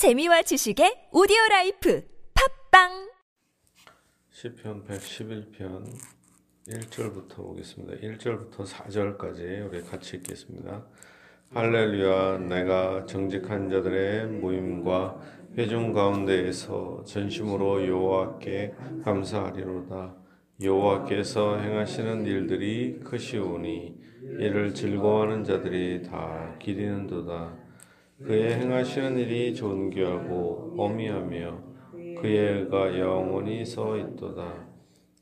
[0.00, 2.02] 재미와 지식의 오디오 라이프
[2.70, 3.10] 팟빵
[4.30, 5.84] 시편 111편
[6.66, 7.96] 1절부터 보겠습니다.
[7.96, 10.86] 1절부터 4절까지 우리 같이 읽겠습니다.
[11.52, 15.20] 할렐루야 내가 정직한 자들의 모임과
[15.58, 18.72] 회중 가운데에서 전심으로 여호와께
[19.04, 20.16] 감사하리로다.
[20.62, 23.98] 여호와께서 행하시는 일들이 크시오니
[24.38, 27.59] 이를 즐거워하는 자들이 다 기리는도다.
[28.24, 31.62] 그의 행하시는 일이 존귀하고 어미하며
[32.20, 34.68] 그의 의가 영원히 서 있도다.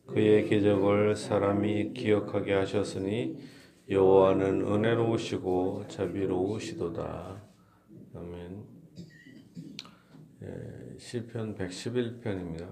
[0.06, 3.36] 그의 기적을 사람이 기억하게 하셨으니
[3.88, 7.42] 여호와는 은혜로우시고 자비로우시도다.
[8.14, 8.64] 아멘.
[10.42, 12.68] 예, 시편 111편입니다.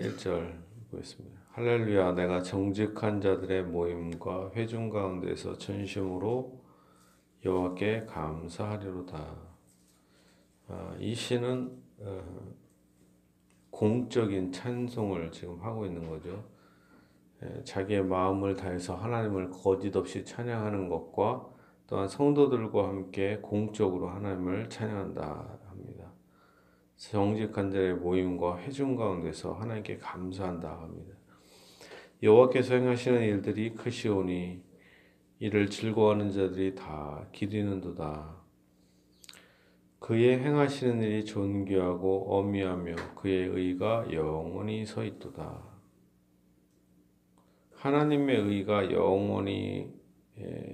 [0.00, 0.52] 1절
[0.90, 1.38] 보겠습니다.
[1.52, 6.57] 할렐루야 내가 정직한 자들의 모임과 회중 가운데서 전심으로
[7.44, 9.18] 여호와께 감사하리로다.
[10.68, 12.22] 아, 이 시는 어,
[13.70, 16.44] 공적인 찬송을 지금 하고 있는 거죠.
[17.42, 21.48] 예, 자기의 마음을 다해서 하나님을 거짓 없이 찬양하는 것과
[21.86, 26.12] 또한 성도들과 함께 공적으로 하나님을 찬양한다 합니다.
[26.96, 31.14] 정직한 자의 모임과 회중 가운데서 하나님께 감사한다 합니다.
[32.22, 34.67] 여호와께서 행하시는 일들이 크시오니
[35.40, 38.36] 이를 즐거워하는 자들이 다 기리는도다.
[40.00, 45.62] 그의 행하시는 일이 존귀하고 어미하며 그의 의가 영원히 서 있도다.
[47.74, 49.92] 하나님의 의가 영원히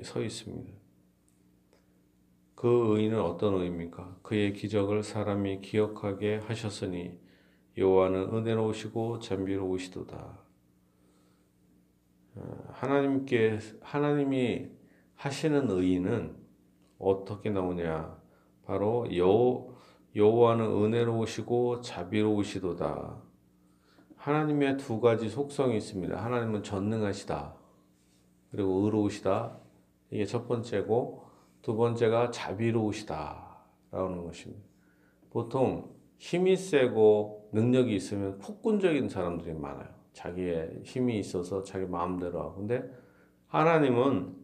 [0.03, 0.73] 서 있습니다.
[2.55, 4.19] 그 의는 어떤 의입니까?
[4.23, 7.19] 그의 기적을 사람이 기억하게 하셨으니
[7.77, 10.44] 여호와는 은혜로우시고 잠비로우시도다.
[12.69, 14.69] 하나님께 하나님이
[15.15, 16.37] 하시는 의는
[16.99, 18.17] 어떻게 나오냐?
[18.65, 19.67] 바로 여
[20.17, 23.23] 여호와는 은혜로우시고 자비로우시도다.
[24.17, 26.17] 하나님의 두 가지 속성이 있습니다.
[26.17, 27.55] 하나님은 전능하시다.
[28.51, 29.59] 그리고 의로우시다.
[30.11, 31.25] 이게 첫 번째고
[31.61, 34.63] 두 번째가 자비로우시다 라는 것입니다.
[35.31, 40.04] 보통 힘이 세고 능력이 있으면 폭군적인 사람들이 많아요.
[40.15, 42.57] 자기의 힘이 있어서 자기 마음대로 하고.
[42.57, 42.83] 근데
[43.49, 44.35] 하나님은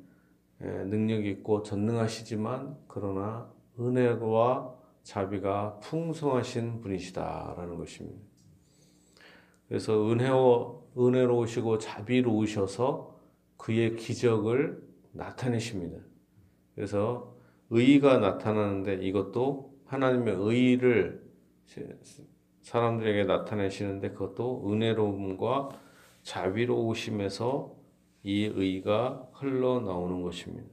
[0.61, 8.21] 능력이 있고 전능하시지만 그러나 은혜와 자비가 풍성하신 분이시다라는 것입니다.
[9.69, 13.19] 그래서 은혜로, 은혜로우시고 자비로우셔서
[13.57, 14.83] 그의 기적을
[15.13, 15.99] 나타내십니다.
[16.75, 17.37] 그래서
[17.71, 21.31] 의가 나타나는데 이것도 하나님의 의를
[22.63, 25.71] 사람들에게 나타내시는데 그것도 은혜로움과
[26.23, 27.77] 자비로우심에서
[28.23, 30.69] 이 의가 흘러나오는 것입니다.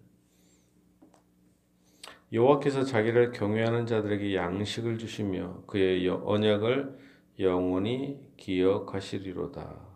[2.34, 7.00] 여호와께서 자기를 경외하는 자들에게 양식을 주시며 그의 언약을
[7.40, 9.88] 영원히 기억하시리로다.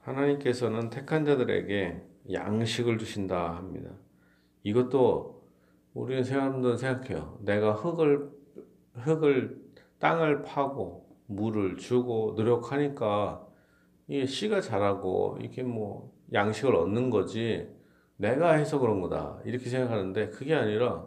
[0.00, 3.90] 하나님께서는 택한 자들에게 양식을 주신다 합니다.
[4.62, 5.43] 이것도
[5.94, 7.38] 우리는 사람들은 생각해요.
[7.42, 8.30] 내가 흙을
[8.94, 9.64] 흙을
[9.98, 13.46] 땅을 파고 물을 주고 노력하니까
[14.08, 17.68] 이 씨가 자라고 이렇게 뭐 양식을 얻는 거지
[18.16, 19.40] 내가 해서 그런 거다.
[19.44, 21.06] 이렇게 생각하는데 그게 아니라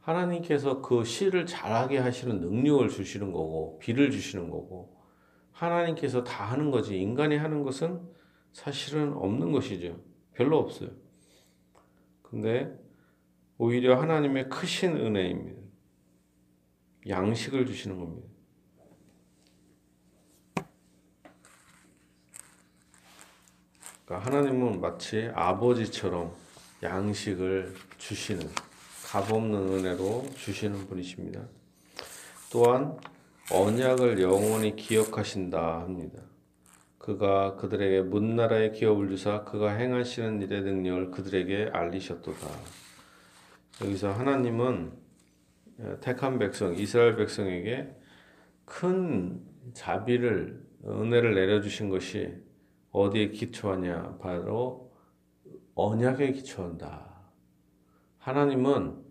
[0.00, 4.96] 하나님께서 그 씨를 자라게 하시는 능력을 주시는 거고 비를 주시는 거고
[5.52, 8.00] 하나님께서 다 하는 거지 인간이 하는 것은
[8.52, 10.00] 사실은 없는 것이죠.
[10.32, 10.90] 별로 없어요.
[12.22, 12.74] 근데
[13.62, 15.60] 오히려 하나님의 크신 은혜입니다
[17.06, 18.26] 양식을 주시는 겁니다
[24.06, 26.34] 그러니까 하나님은 마치 아버지처럼
[26.82, 28.48] 양식을 주시는
[29.04, 31.42] 값없는 은혜로 주시는 분이십니다.
[32.50, 32.96] 또한
[33.52, 36.22] 언약을 영원히 기억하신다 합니다.
[36.98, 42.48] 그가 그들에게 문나라의 기업을 주사 그가 행하시는 일의 능력을 그들에게 알리셨도다.
[43.82, 44.92] 여기서 하나님은
[46.00, 47.90] 택한 백성 이스라엘 백성에게
[48.66, 49.42] 큰
[49.72, 52.34] 자비를 은혜를 내려주신 것이
[52.92, 54.18] 어디에 기초하냐?
[54.20, 54.92] 바로
[55.74, 57.08] 언약에 기초한다.
[58.18, 59.02] 하나님은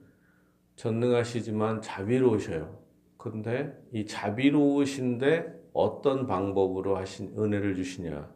[0.76, 2.80] 전능하시지만 자비로우셔요.
[3.18, 8.32] 근데 이 자비로우신데 어떤 방법으로 하신 은혜를 주시냐?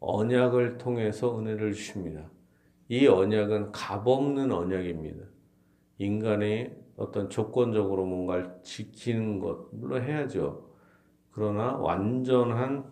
[0.00, 2.30] 언약을 통해서 은혜를 주십니다.
[2.88, 5.35] 이 언약은 값없는 언약입니다.
[5.98, 10.70] 인간이 어떤 조건적으로 뭔가를 지키는 것, 물론 해야죠.
[11.30, 12.90] 그러나 완전한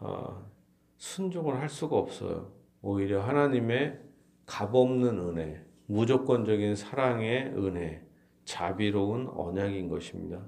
[0.00, 0.50] 어,
[0.96, 2.52] 순종을 할 수가 없어요.
[2.82, 4.00] 오히려 하나님의
[4.46, 8.06] 값없는 은혜, 무조건적인 사랑의 은혜,
[8.44, 10.44] 자비로운 언약인 것입니다.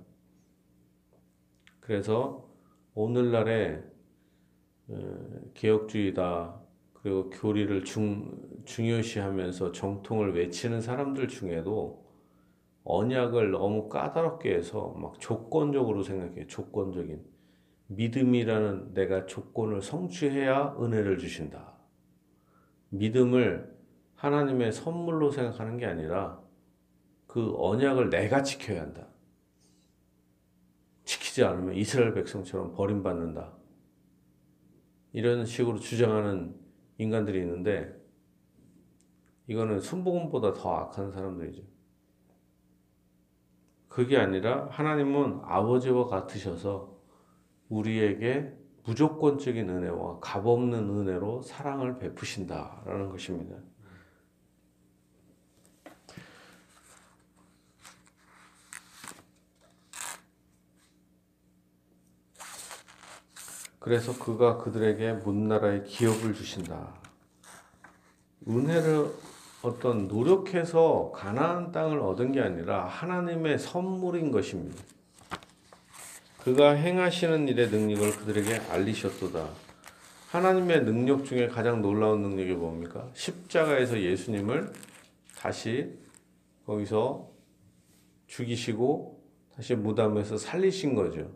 [1.81, 2.49] 그래서
[2.95, 3.83] 오늘날의
[4.89, 6.58] 어, 개혁주의다
[7.09, 8.31] 그리고 교리를 중,
[8.67, 12.07] 중요시하면서 정통을 외치는 사람들 중에도
[12.85, 16.47] 언약을 너무 까다롭게 해서 막 조건적으로 생각해요.
[16.49, 17.25] 조건적인.
[17.87, 21.79] 믿음이라는 내가 조건을 성취해야 은혜를 주신다.
[22.91, 23.75] 믿음을
[24.17, 26.43] 하나님의 선물로 생각하는 게 아니라
[27.27, 29.09] 그 언약을 내가 지켜야 한다.
[31.05, 33.57] 지키지 않으면 이스라엘 백성처럼 버림받는다.
[35.15, 36.68] 이런 식으로 주장하는
[36.99, 37.97] 인간들이 있는데
[39.47, 41.63] 이거는 순복음보다 더 악한 사람들이죠.
[43.89, 46.99] 그게 아니라 하나님은 아버지와 같으셔서
[47.69, 48.53] 우리에게
[48.85, 53.57] 무조건적인 은혜와 값없는 은혜로 사랑을 베푸신다라는 것입니다.
[63.79, 66.95] 그래서 그가 그들에게 문나라의 기업을 주신다.
[68.49, 69.11] 은혜를
[69.63, 74.83] 어떤 노력해서 가나안 땅을 얻은 게 아니라 하나님의 선물인 것입니다.
[76.43, 79.49] 그가 행하시는 일의 능력을 그들에게 알리셨도다.
[80.31, 83.09] 하나님의 능력 중에 가장 놀라운 능력이 뭡니까?
[83.15, 84.73] 십자가에서 예수님을
[85.37, 85.99] 다시
[86.67, 87.29] 거기서
[88.27, 89.23] 죽이시고
[89.57, 91.31] 다시 무덤에서 살리신 거죠.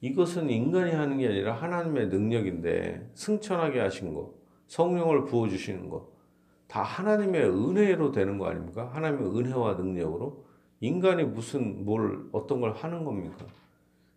[0.00, 4.34] 이것은 인간이 하는 게 아니라 하나님의 능력인데 승천하게 하신 거,
[4.68, 6.12] 성령을 부어 주시는 거,
[6.68, 8.90] 다 하나님의 은혜로 되는 거 아닙니까?
[8.92, 10.44] 하나님의 은혜와 능력으로
[10.80, 13.46] 인간이 무슨 뭘 어떤 걸 하는 겁니까?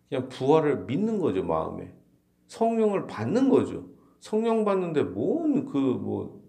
[0.08, 1.92] 그냥 부활을 믿는 거죠 마음에
[2.46, 3.86] 성령을 받는 거죠.
[4.20, 6.42] 성령 받는데 뭔 그 뭐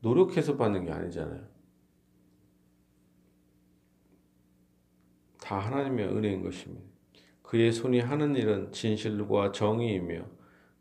[0.00, 1.42] 노력해서 받는 게 아니잖아요.
[5.40, 6.95] 다 하나님의 은혜인 것입니다.
[7.46, 10.24] 그의 손이 하는 일은 진실과 정의이며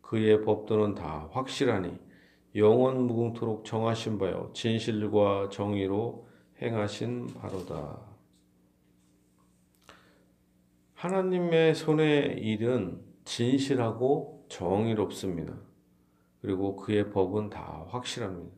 [0.01, 1.97] 그의 법도는 다 확실하니
[2.55, 6.27] 영원 무궁토록 정하신 바요 진실과 정의로
[6.61, 7.99] 행하신 바로다.
[10.95, 15.53] 하나님의 손의 일은 진실하고 정의롭습니다.
[16.41, 18.55] 그리고 그의 법은 다 확실합니다.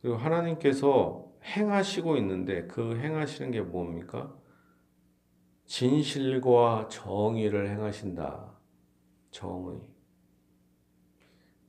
[0.00, 4.34] 그리고 하나님께서 행하시고 있는데 그 행하시는 게 뭡니까?
[5.66, 8.52] 진실과 정의를 행하신다.
[9.30, 9.80] 정의.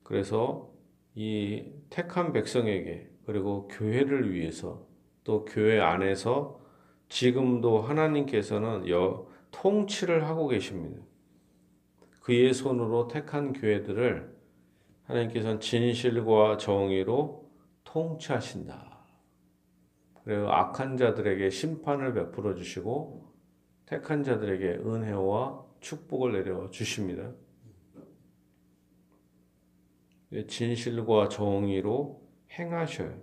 [0.02, 0.70] 그래서
[1.14, 4.86] 이 택한 백성에게 그리고 교회를 위해서
[5.24, 6.60] 또 교회 안에서
[7.08, 11.02] 지금도 하나님께서는 여, 통치를 하고 계십니다.
[12.22, 14.36] 그의 손으로 택한 교회들을
[15.04, 17.50] 하나님께서는 진실과 정의로
[17.84, 18.98] 통치하신다.
[20.24, 23.27] 그리고 악한 자들에게 심판을 베풀어 주시고
[23.88, 27.32] 택한 자들에게 은혜와 축복을 내려 주십니다.
[30.46, 32.20] 진실과 정의로
[32.52, 33.18] 행하셔요.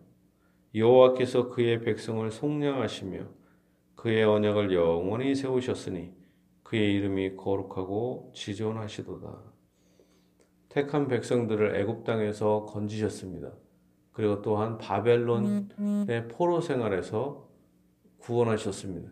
[0.74, 3.28] 여호와께서 그의 백성을 속량하시며
[3.96, 6.12] 그의 언약을 영원히 세우셨으니
[6.64, 9.44] 그의 이름이 거룩하고 지존하시도다.
[10.70, 13.52] 택한 백성들을 애굽 땅에서 건지셨습니다.
[14.14, 17.48] 그리고 또한 바벨론의 포로 생활에서
[18.18, 19.12] 구원하셨습니다.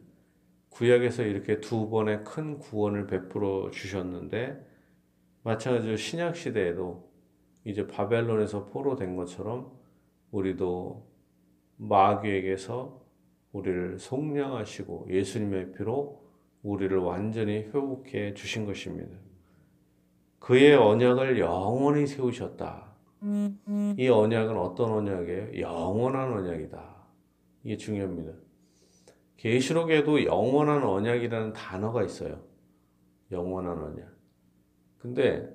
[0.74, 4.60] 구약에서 이렇게 두 번의 큰 구원을 베풀어 주셨는데
[5.44, 7.12] 마찬가지로 신약 시대에도
[7.63, 9.72] 이제 바벨론에서 포로된 것처럼
[10.32, 11.08] 우리도
[11.77, 13.01] 마귀에게서
[13.51, 16.24] 우리를 속량하시고 예수님의 피로
[16.63, 19.15] 우리를 완전히 회복해 주신 것입니다.
[20.39, 22.94] 그의 언약을 영원히 세우셨다.
[23.98, 25.60] 이 언약은 어떤 언약이에요?
[25.60, 26.96] 영원한 언약이다.
[27.63, 28.34] 이게 중요합니다.
[29.44, 32.42] 계시록에도 영원한 언약이라는 단어가 있어요.
[33.30, 34.08] 영원한 언약.
[35.00, 35.54] 근데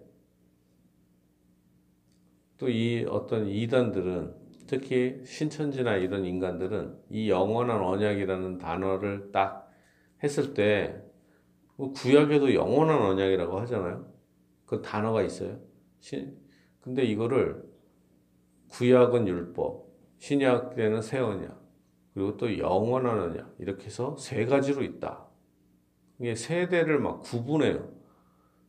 [2.59, 4.35] 또 이 어떤 이단들은
[4.66, 9.71] 특히 신천지나 이런 인간들은 이 영원한 언약이라는 단어를 딱
[10.23, 14.12] 했을 때뭐 구약에도 영원한 언약이라고 하잖아요.
[14.66, 15.59] 그 단어가 있어요.
[16.80, 17.64] 근데 이거를
[18.68, 21.59] 구약은 율법, 신약 때는 새 언약,
[22.14, 25.26] 그리고 또 언약 이렇게 해서 세 가지로 있다.
[26.20, 27.88] 이게 세대를 막 구분해요.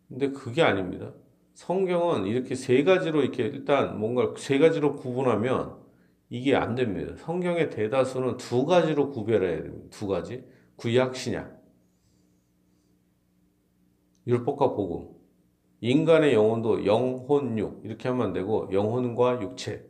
[0.07, 1.13] 근데 그게 아닙니다.
[1.53, 5.77] 성경은 이렇게 세 가지로 이렇게 일단 뭔가 세 가지로 구분하면
[6.29, 7.15] 이게 안 됩니다.
[7.17, 9.87] 성경의 대다수는 두 가지로 구별해야 됩니다.
[9.89, 10.45] 두 가지.
[10.75, 11.59] 구약, 신약.
[14.27, 15.09] 율법과 복음.
[15.81, 19.88] 인간의 영혼도 영혼육 이렇게 하면 안 되고 영혼과 육체.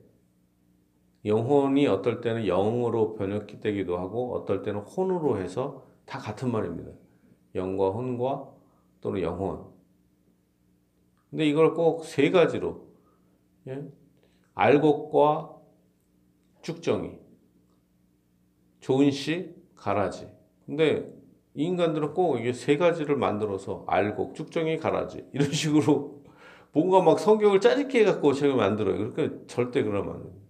[1.25, 6.91] 영혼이 어떨 때는 영으로 번역되기도 하고 어떨 때는 혼으로 해서 다 같은 말입니다.
[7.55, 8.49] 영과 혼과
[9.01, 9.65] 또는 영혼.
[11.29, 12.87] 근데 이걸 꼭 세 가지로
[13.67, 13.83] 예?
[14.55, 15.55] 알곡과
[16.61, 17.17] 쭉정이
[18.79, 20.27] 좋은 씨 가라지.
[20.65, 21.11] 근데
[21.53, 26.23] 이 인간들은 꼭 이게 세 가지를 만들어서 알곡, 쭉정이, 가라지 이런 식으로
[26.71, 29.11] 뭔가 막 성경을 짜릿게 해갖고 책을 만들어요.
[29.11, 30.48] 그러니까 절대 그러면 안 됩니다.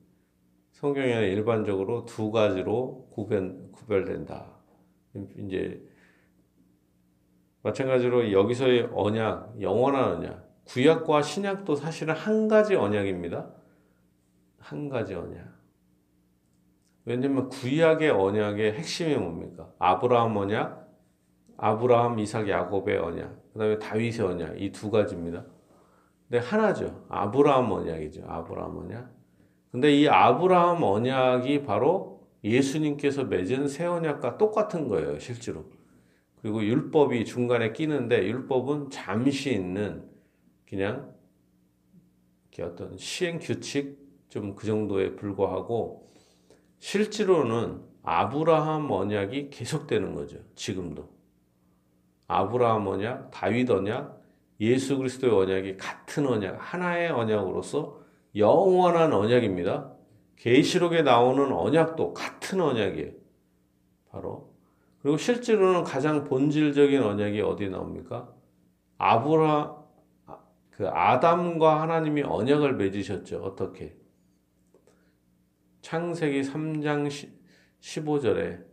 [0.80, 4.46] 성경에 일반적으로 두 가지로 구별, 구별된다.
[5.38, 5.86] 이제
[7.64, 13.52] 마찬가지로 여기서의 언약, 영원한 언약, 구약과 신약도 사실은 한 가지 언약입니다.
[14.60, 15.50] 한 가지 언약.
[17.04, 19.74] 왜냐면 구약의 언약의 핵심이 뭡니까?
[19.80, 20.88] 아브라함 언약,
[21.58, 25.44] 아브라함, 이삭, 야곱의 언약, 그 다음에 다윗의 언약 이 두 가지입니다.
[26.30, 27.06] 근데 하나죠.
[27.10, 28.24] 아브라함 언약이죠.
[28.26, 29.19] 아브라함 언약.
[29.72, 35.66] 근데 이 아브라함 언약이 바로 예수님께서 맺은 새 언약과 똑같은 거예요, 실제로.
[36.42, 40.10] 그리고 율법이 중간에 끼는데 율법은 잠시 있는
[40.68, 41.14] 그냥
[42.62, 43.98] 어떤 시행 규칙
[44.30, 46.08] 좀 그 정도에 불과하고
[46.80, 50.38] 실제로는 아브라함 언약이 계속되는 거죠.
[50.56, 51.10] 지금도.
[52.28, 54.22] 아브라함 언약, 다윗 언약,
[54.62, 58.02] 예수 그리스도의 언약이 같은 언약, 하나의 언약으로서
[58.36, 59.94] 영원한 언약입니다.
[60.36, 63.12] 계시록에 나오는 언약도 같은 언약이에요.
[64.10, 64.54] 바로
[65.02, 68.34] 그리고 실제로는 가장 본질적인 언약이 어디에 나옵니까?
[68.98, 69.78] 아브라
[70.72, 73.44] 그 아담과 하나님이 언약을 맺으셨죠.
[73.44, 73.98] 어떻게?
[75.82, 77.10] 창세기 3장
[77.80, 78.66] 15절에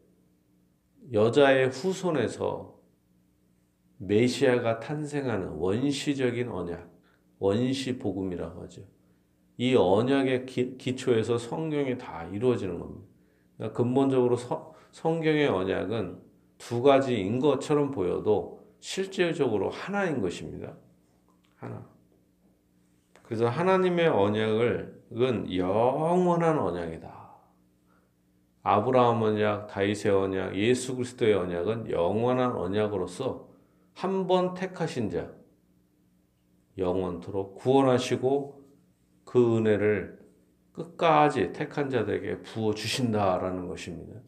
[1.13, 2.77] 여자의 후손에서
[3.99, 6.91] 메시아가 탄생하는 원시적인 언약,
[7.39, 8.83] 원시 복음이라고 하죠.
[9.59, 13.07] 이 언약의 기, 초에서 성경이 다 이루어지는 겁니다.
[13.57, 16.19] 그러니까 근본적으로 서, 성경의 언약은
[16.59, 20.75] 두 가지인 것처럼 보여도 실질적으로 하나인 것입니다.
[21.57, 21.87] 하나.
[23.23, 27.27] 그래서 하나님의 언약은 영원한 언약이다.
[28.63, 33.49] 아브라함 언약, 다윗의 언약, 예수 그리스도의 언약은 영원한 언약으로서
[33.95, 35.31] 한 번 택하신 자
[36.77, 38.56] 영원토록 구원하시고
[39.37, 40.19] 그 은혜를
[40.73, 44.19] 끝까지 택한 자들에게 부어 주신다라는 것입니다.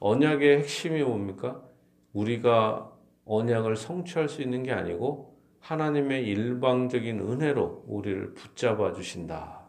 [0.00, 1.66] 언약의 핵심이 뭡니까?
[2.12, 2.92] 우리가
[3.24, 9.66] 언약을 성취할 수 있는 게 아니고 하나님의 일방적인 은혜로 우리를 붙잡아 주신다.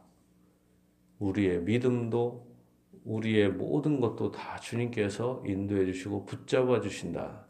[1.20, 2.54] 우리의 믿음도
[3.06, 7.48] 우리의 모든 것도 다 주님께서 인도해 주시고 붙잡아 주신다.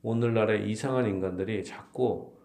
[0.00, 2.35] 오늘날의 이상한 인간들이 자꾸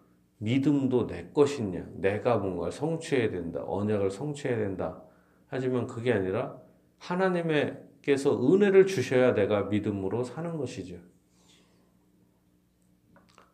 [0.42, 5.00] 믿음도 내 것이냐, 내가 뭔가를 성취해야 된다, 언약을 성취해야 된다.
[5.46, 6.58] 하지만 그게 아니라
[6.98, 10.96] 하나님께서 은혜를 주셔야 내가 믿음으로 사는 것이죠.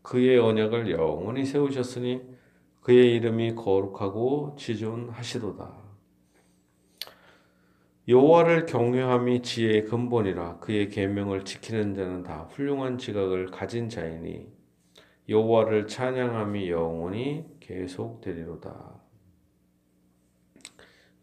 [0.01, 2.23] 그의 언약을 영원히 세우셨으니
[2.81, 5.89] 그의 이름이 거룩하고 지존하시도다.
[8.09, 14.58] 여호와를 경외함이 지혜의 근본이라 그의 계명을 지키는 자는 다 훌륭한 지각을 가진 자이니
[15.29, 19.03] 여호와를 찬양함이 영원히 계속되리로다.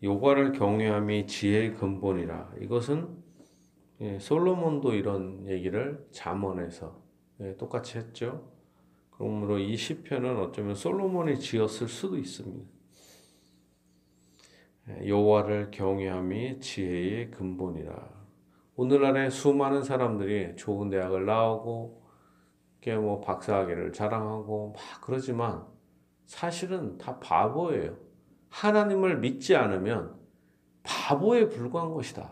[0.03, 2.53] 여호와를 경외함이 지혜의 근본이라.
[2.61, 3.23] 이것은
[4.01, 7.01] 예, 솔로몬도 이런 얘기를 잠언에서
[7.39, 8.51] 예, 똑같이 했죠.
[9.09, 12.69] 그러므로 이 시편은 어쩌면 솔로몬이 지었을 수도 있습니다.
[14.89, 18.13] 예, 여호와를 경외함이 지혜의 근본이라.
[18.75, 22.04] 오늘날의 수많은 사람들이 좋은 대학을 나오고
[22.93, 25.65] 뭐 박사학위를 자랑하고 막 그러지만
[26.25, 27.97] 사실은 다 바보예요.
[28.49, 30.15] 하나님을 믿지 않으면
[30.83, 32.31] 바보에 불과한 것이다.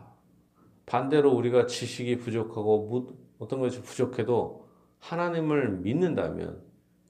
[0.85, 4.67] 반대로 우리가 지식이 부족하고 어떤 것이 부족해도
[4.99, 6.61] 하나님을 믿는다면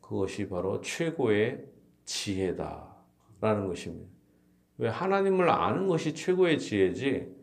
[0.02, 1.66] 그것이 바로 최고의
[2.06, 4.10] 지혜다라는 것입니다.
[4.78, 7.34] 왜 하나님을 아는 것이 최고의 지혜지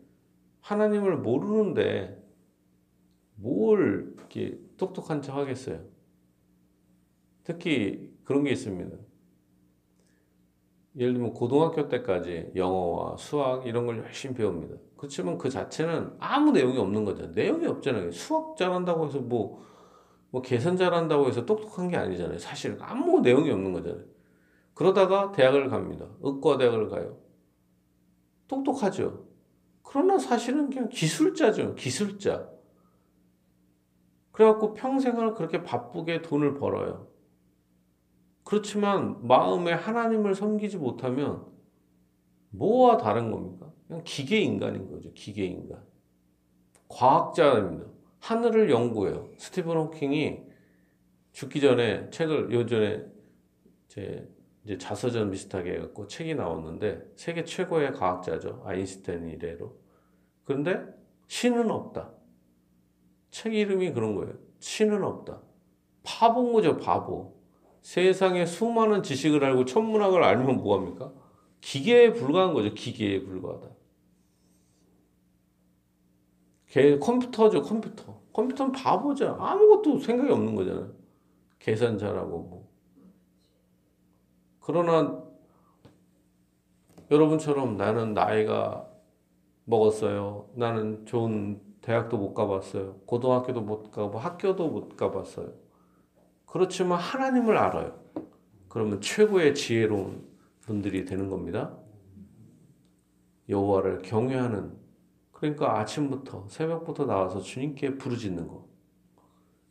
[0.59, 2.21] 하나님을 모르는데
[3.35, 5.90] 뭘 이렇게 똑똑한 척 하겠어요?
[7.43, 8.97] 특히 그런 게 있습니다.
[10.97, 14.75] 예를 들면 고등학교 때까지 영어와 수학 이런 걸 열심히 배웁니다.
[14.97, 17.27] 그렇지만 그 자체는 아무 내용이 없는 거죠.
[17.27, 18.11] 내용이 없잖아요.
[18.11, 19.63] 수학 잘한다고 해서 뭐,
[20.29, 22.37] 뭐 계산 잘한다고 해서 똑똑한 게 아니잖아요.
[22.39, 24.03] 사실 아무 내용이 없는 거잖아요.
[24.73, 26.07] 그러다가 대학을 갑니다.
[26.21, 27.17] 의과대학을 가요.
[28.47, 29.25] 똑똑하죠.
[29.83, 31.75] 그러나 사실은 그냥 기술자죠.
[31.75, 32.49] 기술자.
[34.31, 37.10] 그래갖고 평생을 그렇게 바쁘게 돈을 벌어요.
[38.51, 41.45] 그렇지만 마음에 하나님을 섬기지 못하면
[42.49, 43.71] 뭐와 다른 겁니까?
[43.87, 45.09] 그냥 기계 인간인 거죠.
[45.13, 45.81] 기계 인간.
[46.89, 47.85] 과학자입니다.
[48.19, 49.29] 하늘을 연구해요.
[49.37, 50.43] 스티븐 호킹이
[51.31, 53.05] 죽기 전에 책을 요전에
[53.87, 54.29] 제
[54.65, 58.63] 이제 자서전 비슷하게 해갖고 책이 나왔는데 세계 최고의 과학자죠.
[58.65, 59.79] 아인슈타인 이래로.
[60.43, 60.83] 그런데
[61.27, 62.11] 신은 없다.
[63.29, 64.33] 책 이름이 그런 거예요.
[64.59, 65.41] 신은 없다.
[66.03, 67.40] 바본 거죠, 바보.
[67.81, 71.11] 세상에 수많은 지식을 알고 천문학을 알면 뭐합니까?
[71.61, 72.73] 기계에 불과한 거죠.
[72.73, 73.69] 기계에 불과하다.
[76.67, 78.21] 걔 컴퓨터죠, 컴퓨터.
[78.33, 79.35] 컴퓨터는 바보죠.
[79.39, 80.93] 아무것도 생각이 없는 거잖아요.
[81.59, 82.71] 계산 잘하고 뭐.
[84.61, 85.21] 그러나
[87.09, 88.87] 여러분처럼 나는 나이가
[89.65, 90.49] 먹었어요.
[90.55, 92.95] 나는 좋은 대학도 못 가봤어요.
[93.05, 95.51] 고등학교도 못 가고 학교도 못 가봤어요.
[96.51, 97.97] 그렇지만 하나님을 알아요.
[98.67, 100.27] 그러면 최고의 지혜로운
[100.59, 101.77] 분들이 되는 겁니다.
[103.47, 104.73] 여호와를 경외하는
[105.31, 108.65] 그러니까 아침부터 새벽부터 나와서 주님께 부르짖는 것.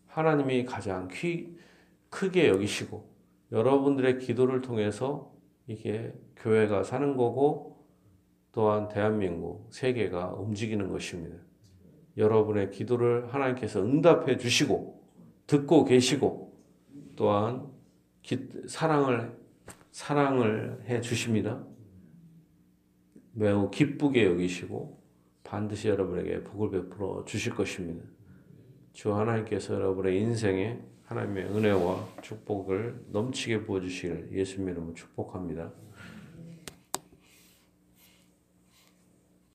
[0.06, 1.54] 하나님이 가장 퀴,
[2.08, 3.10] 크게 여기시고
[3.52, 5.34] 여러분들의 기도를 통해서
[5.66, 7.84] 이게 교회가 사는 거고
[8.52, 11.36] 또한 대한민국 세계가 움직이는 것입니다.
[12.16, 15.04] 여러분의 기도를 하나님께서 응답해 주시고
[15.46, 16.49] 듣고 계시고
[17.20, 17.70] 또한
[18.22, 19.38] 기, 사랑을
[19.90, 21.62] 사랑을 해 주십니다.
[23.34, 24.98] 매우 기쁘게 여기시고
[25.44, 28.02] 반드시 여러분에게 복을 베풀어 주실 것입니다.
[28.94, 35.70] 주 하나님께서 여러분의 인생에 하나님의 은혜와 축복을 넘치게 부어 주시기를 예수님 이름으로 축복합니다.